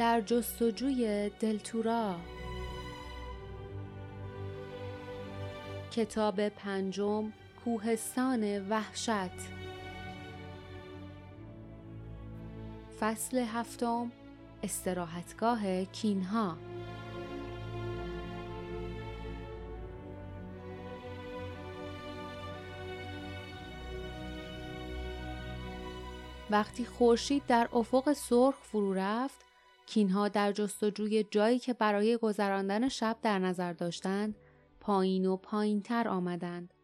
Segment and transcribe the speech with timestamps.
[0.00, 2.16] در جستجوی دلتورا.
[5.90, 7.32] کتاب پنجم
[7.64, 9.30] کوهستان وحشت.
[13.00, 14.12] فصل هفتم
[14.62, 16.56] استراحتگاه کینها.
[26.50, 29.49] وقتی خورشید در افق سرخ فرو رفت
[29.90, 34.36] کینها در جستجوی جایی که برای گذراندن شب در نظر داشتند
[34.80, 36.74] پایین و پایین تر آمدند.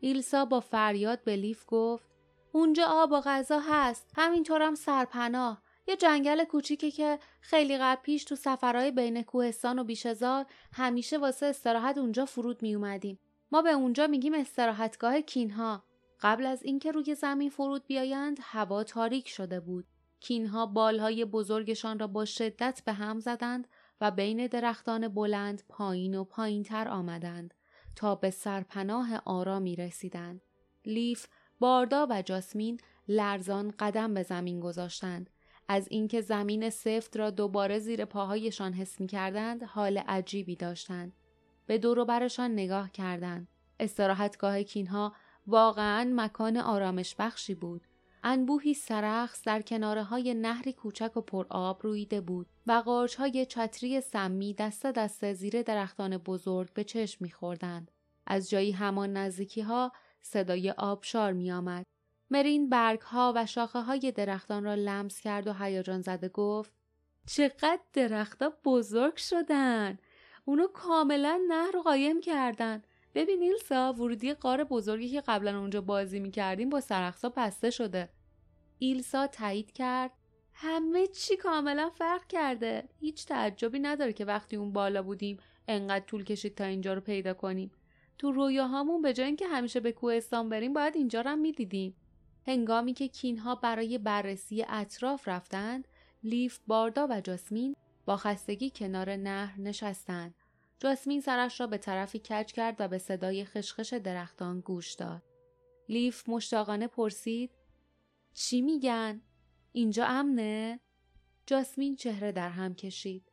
[0.00, 2.10] ایلسا با فریاد به لیف گفت
[2.52, 8.36] اونجا آب و غذا هست همینطورم سرپناه یه جنگل کوچیکه که خیلی قبل پیش تو
[8.36, 13.18] سفرهای بین کوهستان و بیشهزار همیشه واسه استراحت اونجا فرود می اومدیم.
[13.52, 15.84] ما به اونجا میگیم استراحتگاه کینها.
[16.20, 19.86] قبل از اینکه روی زمین فرود بیایند هوا تاریک شده بود.
[20.24, 23.68] کینها بالهای بزرگشان را با شدت به هم زدند
[24.00, 27.54] و بین درختان بلند پایین و پایین تر آمدند
[27.96, 30.40] تا به سرپناه آرامی رسیدند.
[30.86, 31.26] لیف،
[31.58, 35.30] باردا و جاسمین لرزان قدم به زمین گذاشتند.
[35.68, 41.12] از اینکه زمین سفت را دوباره زیر پاهایشان حس می کردند حال عجیبی داشتند.
[41.66, 43.48] به دور برشان نگاه کردند.
[43.80, 45.14] استراحتگاه کینها
[45.46, 47.86] واقعا مکان آرامش بخشی بود.
[48.26, 53.46] انبوهی سرخص در کناره های نهری کوچک و پر آب رویده بود و قارچ های
[53.46, 57.90] چتری سمی دست دست زیر درختان بزرگ به چشم میخوردند.
[58.26, 61.86] از جایی همان نزدیکی ها صدای آبشار می آمد.
[62.30, 66.72] مرین برگ ها و شاخه های درختان را لمس کرد و هیجان زده گفت
[67.26, 69.98] چقدر درختها بزرگ شدن
[70.44, 72.82] اونو کاملا نهر رو قایم کردن
[73.14, 78.08] ببین ایلسا ورودی قار بزرگی که قبلا اونجا بازی می‌کردیم با سرخصا بسته شده
[78.84, 80.10] ایلسا تایید کرد.
[80.52, 82.88] همه چی کاملا فرق کرده.
[83.00, 85.36] هیچ تعجبی نداره که وقتی اون بالا بودیم
[85.68, 87.70] انقدر طول کشید تا اینجا رو پیدا کنیم.
[88.18, 91.94] تو رویاهامون به جای اینکه همیشه به کوهستان بریم باید اینجا رو هم می‌دیدیم.
[92.46, 95.88] هنگامی که کینها برای بررسی اطراف رفتند
[96.24, 97.76] لیف باردا و جاسمین
[98.06, 100.34] با خستگی کنار نهر نشستند
[100.78, 105.22] جاسمین سرش را به طرفی کج کرد و به صدای خشخش درختان گوش داد.
[105.88, 107.50] لیف مشتاقانه پرسید
[108.34, 109.20] چی میگن؟
[109.72, 110.80] اینجا امنه؟
[111.46, 113.32] جاسمین چهره در هم کشید.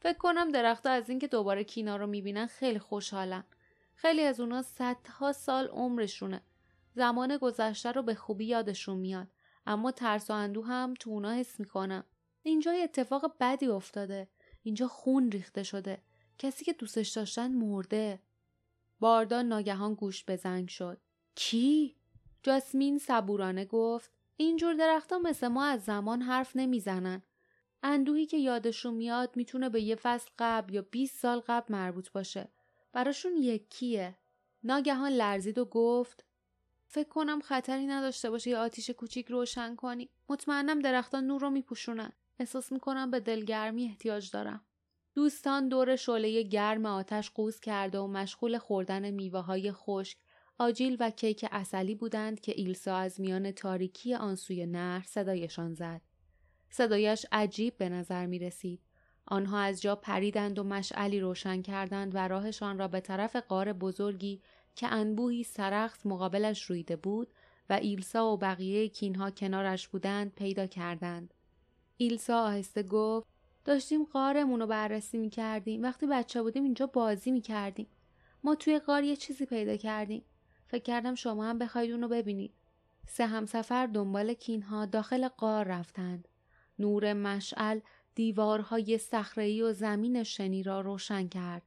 [0.00, 3.44] فکر کنم درختها از اینکه دوباره کینا رو می‌بینن خیلی خوشحالن.
[3.94, 6.42] خیلی از اونا صدها سال عمرشونه.
[6.94, 9.28] زمان گذشته رو به خوبی یادشون میاد.
[9.66, 12.04] اما ترس و اندو هم تو اونا حس می‌کنم.
[12.42, 14.28] اینجا اتفاق بدی افتاده.
[14.62, 16.02] اینجا خون ریخته شده.
[16.38, 18.22] کسی که دوستش داشتن مرده.
[19.00, 21.00] باردان ناگهان گوش به زنگ شد.
[21.34, 21.96] کی؟
[22.42, 27.22] جاسمین صبورانه گفت اینجور درختها مثل ما از زمان حرف نمی‌زنن.
[27.82, 32.48] اندوهی که یادشون میاد می‌تونه به یه فصل قبل یا 20 سال قبل مربوط باشه.
[32.92, 34.18] براشون یکیه.
[34.64, 36.24] ناگهان لرزید و گفت
[36.86, 40.10] فکر کنم خطری نداشته باشه یه آتیش کوچیک روشن کنی.
[40.28, 42.12] مطمئنم درختان نور رو میپوشونن.
[42.38, 44.64] احساس می‌کنم به دلگرمی احتیاج دارم.
[45.14, 50.18] دوستان دور شعله گرم آتش قوز کرده و مشغول خوردن میوه های خشک،
[50.58, 56.00] آجیل و کیک اصلی بودند که ایلسا از میان تاریکی آن سوی نهر صدایشان زد.
[56.70, 58.80] صدایش عجیب به نظر می رسید.
[59.26, 64.40] آنها از جا پریدند و مشعلی روشن کردند و راهشان را به طرف قار بزرگی
[64.76, 67.28] که انبوهی سرخت مقابلش رویده بود
[67.70, 71.34] و ایلسا و بقیه کینها کنارش بودند پیدا کردند.
[71.96, 73.26] ایلسا آهسته گفت
[73.64, 75.82] داشتیم قارمون رو بررسی می کردیم.
[75.82, 77.86] وقتی بچه بودیم اینجا بازی می کردیم.
[78.44, 80.24] ما توی قار یه چیزی پیدا کردیم.
[80.72, 82.54] فکر کردم شما هم بخواید اونو ببینید.
[83.06, 86.28] سه همسفر دنبال کینها داخل قار رفتند.
[86.78, 87.80] نور مشعل
[88.14, 91.62] دیوارهای صخره‌ای و زمین شنی را روشن کرد.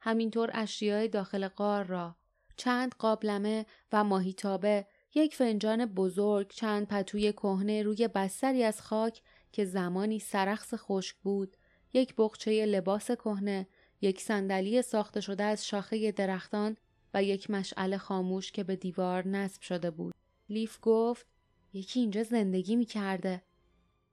[0.00, 2.16] همینطور اشیای داخل قار را
[2.56, 9.64] چند قابلمه و ماهیتابه یک فنجان بزرگ چند پتوی کهنه روی بستری از خاک که
[9.64, 11.56] زمانی سرخص خشک بود
[11.92, 13.66] یک بخچه لباس کهنه
[14.00, 16.76] یک صندلی ساخته شده از شاخه درختان
[17.14, 20.14] و یک مشعل خاموش که به دیوار نصب شده بود
[20.48, 21.26] لیف گفت
[21.72, 23.42] یکی اینجا زندگی می کرده.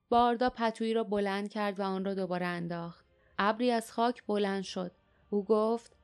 [0.10, 3.06] باردا پتویی را بلند کرد و آن را دوباره انداخت.
[3.40, 4.92] ابری از خاک بلند شد.
[5.30, 5.98] او گفت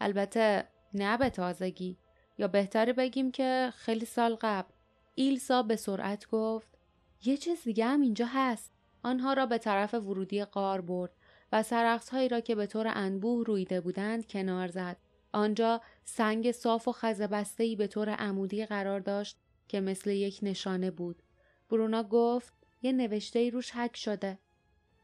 [0.00, 1.98] البته نه به تازگی
[2.38, 4.72] یا بهتره بگیم که خیلی سال قبل.
[5.14, 6.78] ایلسا به سرعت گفت
[7.24, 8.72] یه چیز دیگه هم اینجا هست.
[9.02, 11.10] آنها را به طرف ورودی قار برد
[11.52, 11.64] و
[12.12, 14.96] هایی را که به طور انبوه رویده بودند کنار زد.
[15.38, 19.38] آنجا سنگ صاف و خزبسته به طور عمودی قرار داشت
[19.68, 21.22] که مثل یک نشانه بود.
[21.70, 22.52] برونا گفت
[22.82, 24.38] یه نوشته روش حک شده.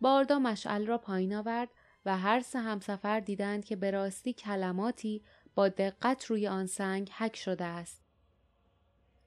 [0.01, 1.69] باردا مشعل را پایین آورد
[2.07, 5.23] و هر سه همسفر دیدند که به راستی کلماتی
[5.55, 8.03] با دقت روی آن سنگ حک شده است.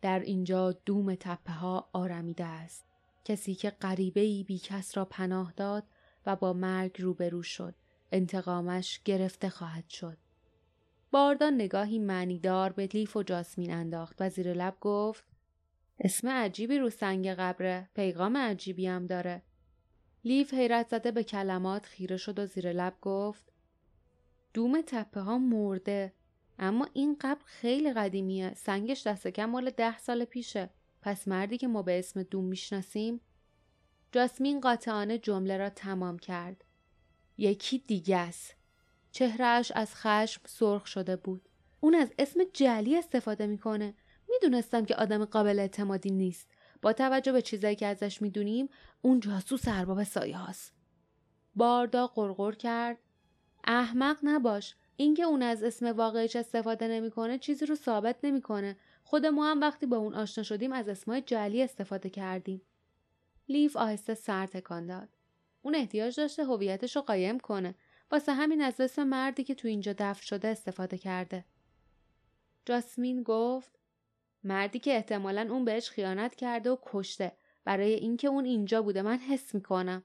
[0.01, 2.85] در اینجا دوم تپه ها آرمیده است.
[3.25, 5.83] کسی که غریبه ای بی کس را پناه داد
[6.25, 7.75] و با مرگ روبرو شد.
[8.11, 10.17] انتقامش گرفته خواهد شد.
[11.11, 15.23] باردان نگاهی معنیدار به لیف و جاسمین انداخت و زیر لب گفت
[15.99, 19.41] اسم عجیبی رو سنگ قبره پیغام عجیبی هم داره.
[20.23, 23.51] لیف حیرت زده به کلمات خیره شد و زیر لب گفت
[24.53, 26.13] دوم تپه ها مرده
[26.59, 30.69] اما این قبر خیلی قدیمیه سنگش دست کم مال ده سال پیشه.
[31.01, 33.21] پس مردی که ما به اسم دوم می‌شناسیم
[34.11, 36.63] جاسمین قاطعانه جمله را تمام کرد.
[37.37, 38.55] یکی دیگه است.
[39.17, 41.49] چهرهش از خشم سرخ شده بود.
[41.79, 43.93] اون از اسم جلی استفاده می‌کنه.
[44.29, 46.47] می‌دونستم که آدم قابل اعتمادی نیست.
[46.81, 48.69] با توجه به چیزایی که ازش می‌دونیم
[49.01, 50.73] اون جاسوس ارباب سایه هاست.
[51.55, 52.97] باردا قرقر کرد.
[53.63, 54.75] احمق نباش.
[54.95, 58.77] اینکه اون از اسم واقعیش استفاده نمی‌کنه چیزی رو ثابت نمی‌کنه.
[59.03, 62.61] خود ما هم وقتی با اون آشنا شدیم از اسمای جلی استفاده کردیم.
[63.49, 65.09] لیف آهسته سر تکان داد.
[65.61, 67.75] اون احتیاج داشته هویتش رو قایم کنه.
[68.11, 71.45] واسه همین از اسم مردی که تو اینجا دفن شده استفاده کرده.
[72.65, 73.79] جاسمین گفت
[74.43, 77.37] مردی که احتمالا اون بهش خیانت کرده و کشته.
[77.65, 80.03] برای اینکه اون اینجا بوده من حس می‌کنم.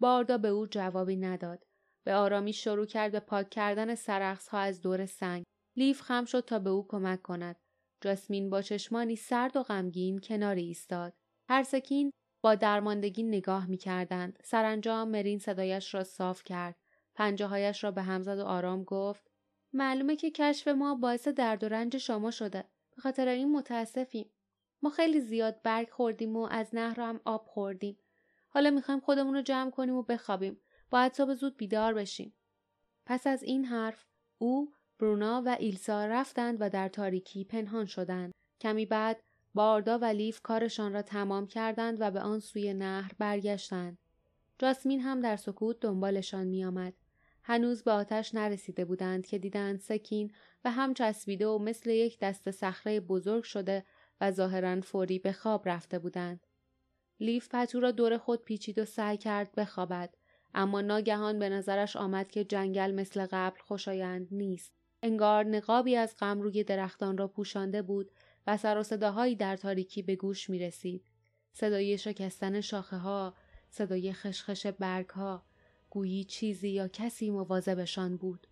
[0.00, 1.66] باردا به او جوابی نداد.
[2.04, 5.44] به آرامی شروع کرد به پاک کردن سرخص ها از دور سنگ.
[5.76, 7.56] لیف خم شد تا به او کمک کند.
[8.00, 11.12] جاسمین با چشمانی سرد و غمگین کنار ایستاد.
[11.48, 14.38] هر سکین با درماندگی نگاه می‌کردند.
[14.44, 16.76] سرانجام مرین صدایش را صاف کرد.
[17.14, 19.30] پنجه هایش را به هم زد و آرام گفت
[19.72, 22.64] معلومه که کشف ما باعث درد و رنج شما شده.
[22.96, 24.30] به خاطر این متاسفیم.
[24.82, 27.98] ما خیلی زیاد برگ خوردیم و از نهر هم آب خوردیم.
[28.48, 30.60] حالا می‌خوایم خودمون رو جمع کنیم و بخوابیم.
[30.90, 32.34] باید صبح زود بیدار بشیم.
[33.06, 34.04] پس از این حرف
[34.38, 38.32] او برونا و ایلسا رفتند و در تاریکی پنهان شدند.
[38.60, 39.20] کمی بعد
[39.54, 43.98] باردا و لیف کارشان را تمام کردند و به آن سوی نهر برگشتند
[44.58, 46.94] جاسمین هم در سکوت دنبالشان میآمد
[47.42, 50.32] هنوز به آتش نرسیده بودند که دیدند سکین
[50.64, 53.84] و هم چسبیده و مثل یک دست صخره بزرگ شده
[54.20, 56.46] و ظاهرا فوری به خواب رفته بودند.
[57.20, 60.14] لیف پتو را دور خود پیچید و سعی کرد بخوابد
[60.54, 64.72] اما ناگهان به نظرش آمد که جنگل مثل قبل خوشایند نیست.
[65.02, 68.10] انگار نقابی از غم روی درختان را پوشانده بود
[68.46, 71.04] و سر و صداهایی در تاریکی به گوش می رسید.
[71.52, 73.34] صدای شکستن شاخه ها،
[73.70, 75.42] صدای خشخش برگ ها،
[75.90, 78.46] گویی چیزی یا کسی مواظبشان بود.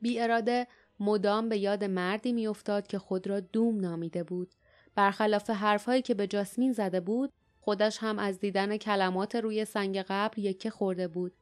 [0.00, 0.66] بی اراده
[1.00, 4.54] مدام به یاد مردی میافتاد که خود را دوم نامیده بود.
[4.94, 10.38] برخلاف حرفهایی که به جاسمین زده بود، خودش هم از دیدن کلمات روی سنگ قبر
[10.38, 11.32] یکه خورده بود.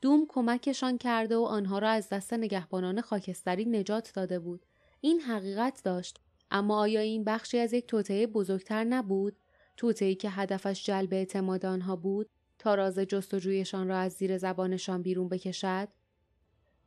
[0.00, 4.66] دوم کمکشان کرده و آنها را از دست نگهبانان خاکستری نجات داده بود.
[5.00, 6.20] این حقیقت داشت.
[6.50, 9.36] اما آیا این بخشی از یک توطعه بزرگتر نبود؟
[9.76, 15.28] توطعه‌ای که هدفش جلب اعتماد آنها بود تا راز جستجویشان را از زیر زبانشان بیرون
[15.28, 15.88] بکشد؟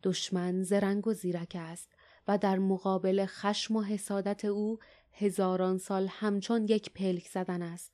[0.04, 1.90] دشمن زرنگ و زیرک است
[2.28, 4.80] و در مقابل خشم و حسادت او
[5.14, 7.94] هزاران سال همچون یک پلک زدن است.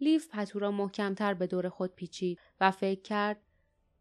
[0.00, 3.40] لیف پتو را محکمتر به دور خود پیچید و فکر کرد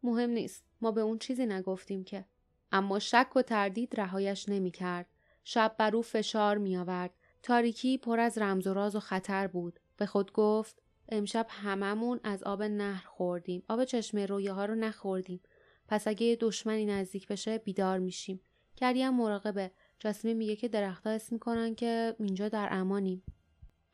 [0.03, 2.25] مهم نیست ما به اون چیزی نگفتیم که
[2.71, 5.05] اما شک و تردید رهایش نمی کرد.
[5.47, 7.13] شب بر او فشار می آورد.
[7.43, 9.79] تاریکی پر از رمز و راز و خطر بود.
[9.97, 13.63] به خود گفت امشب هممون از آب نهر خوردیم.
[13.69, 15.41] آب چشمه رویه ها رو نخوردیم.
[15.87, 18.41] پس اگه دشمنی نزدیک بشه بیدار میشیم.
[18.75, 19.71] کریم مراقبه.
[19.99, 23.23] جاسمی میگه که درختها اسم می‌کنن که اینجا در امانیم.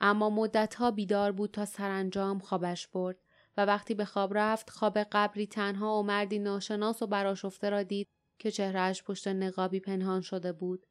[0.01, 3.17] اما مدت ها بیدار بود تا سرانجام خوابش برد
[3.57, 8.07] و وقتی به خواب رفت خواب قبری تنها و مردی ناشناس و براشفته را دید
[8.39, 10.85] که چهرهش پشت نقابی پنهان شده بود.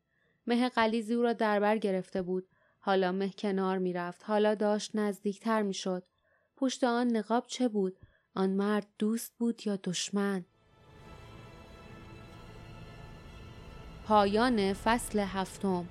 [0.46, 2.48] مه قلیزی او را دربر گرفته بود.
[2.78, 4.24] حالا مه کنار می‌رفت.
[4.24, 6.04] حالا داشت نزدیکتر می‌شد.
[6.56, 7.98] پشت آن نقاب چه بود؟
[8.34, 10.44] آن مرد دوست بود یا دشمن؟
[14.04, 15.88] پایان فصل هفتم